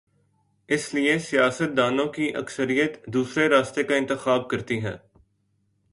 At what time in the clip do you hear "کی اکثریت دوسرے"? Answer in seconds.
2.05-3.47